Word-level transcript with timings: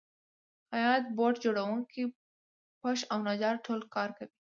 خیاط، 0.69 1.03
بوټ 1.17 1.33
جوړونکی، 1.43 2.03
پښ 2.81 2.97
او 3.11 3.19
نجار 3.27 3.55
ټول 3.65 3.79
کار 3.95 4.09
کوي 4.17 4.29